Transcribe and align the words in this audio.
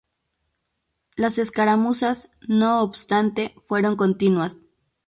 Las 1.15 1.37
escaramuzas, 1.37 2.31
no 2.47 2.81
obstante, 2.81 3.53
fueron 3.67 3.95
continuas. 3.97 4.57